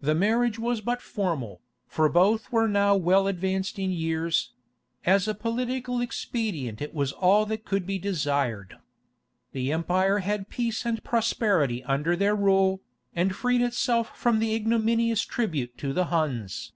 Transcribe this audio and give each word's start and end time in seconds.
The 0.00 0.14
marriage 0.14 0.58
was 0.58 0.80
but 0.80 1.02
formal, 1.02 1.60
for 1.86 2.08
both 2.08 2.50
were 2.50 2.66
now 2.66 2.96
well 2.96 3.26
advanced 3.26 3.78
in 3.78 3.90
years: 3.90 4.52
as 5.04 5.28
a 5.28 5.34
political 5.34 6.00
expedient 6.00 6.80
it 6.80 6.94
was 6.94 7.12
all 7.12 7.44
that 7.44 7.66
could 7.66 7.84
be 7.86 7.98
desired. 7.98 8.78
The 9.52 9.70
empire 9.70 10.20
had 10.20 10.48
peace 10.48 10.86
and 10.86 11.04
prosperity 11.04 11.84
under 11.84 12.16
their 12.16 12.34
rule, 12.34 12.80
and 13.14 13.36
freed 13.36 13.60
itself 13.60 14.16
from 14.18 14.38
the 14.38 14.54
ignominious 14.54 15.26
tribute 15.26 15.76
to 15.76 15.92
the 15.92 16.06
Huns. 16.06 16.72